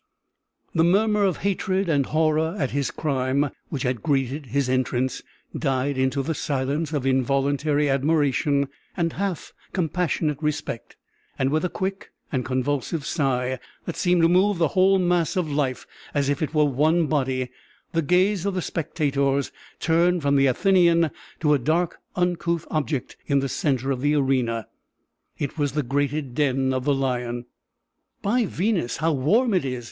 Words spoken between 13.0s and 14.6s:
sigh, that seemed to move